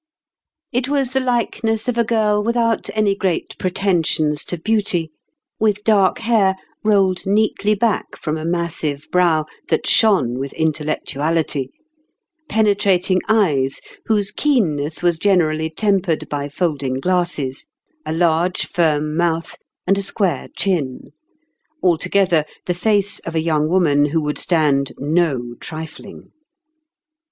It 0.71 0.89
was 0.89 1.13
the 1.13 1.19
likeness 1.19 1.87
of 1.87 1.95
a 1.95 2.03
girl 2.03 2.43
with 2.43 2.57
out 2.57 2.89
any 2.95 3.13
great 3.13 3.55
pretensions 3.59 4.43
to 4.45 4.57
beauty, 4.57 5.11
with 5.59 5.83
dark 5.83 6.15
1G 6.17 6.23
ftotmttalin's 6.23 6.23
ime 6.23 6.33
1) 6.41 6.55
eqties. 6.85 6.89
liair 6.89 6.91
rolled 6.91 7.25
neatly 7.27 7.75
back 7.75 8.17
from 8.17 8.35
a 8.35 8.43
massive 8.43 9.05
brow 9.11 9.45
that 9.69 9.85
shone 9.85 10.39
with 10.39 10.53
intellectuality; 10.53 11.69
penetrating 12.49 13.19
eyes, 13.29 13.79
whose 14.07 14.31
keenness 14.31 15.03
was 15.03 15.19
generally 15.19 15.69
tempered 15.69 16.27
by 16.29 16.49
folding 16.49 16.99
glasses; 16.99 17.67
a 18.03 18.11
large, 18.11 18.65
firm 18.65 19.15
mouth, 19.15 19.55
and 19.85 19.99
a 19.99 20.01
square 20.01 20.47
chin; 20.57 21.11
altogether, 21.83 22.43
the 22.65 22.73
face 22.73 23.19
of 23.19 23.35
a 23.35 23.43
young 23.43 23.69
woman 23.69 24.05
who 24.05 24.19
would 24.19 24.39
stand 24.39 24.93
no 24.97 25.53
trifling. 25.59 26.31